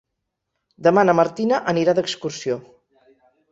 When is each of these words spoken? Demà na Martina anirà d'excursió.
Demà 0.87 1.03
na 1.09 1.15
Martina 1.19 1.61
anirà 1.75 1.97
d'excursió. 2.01 2.59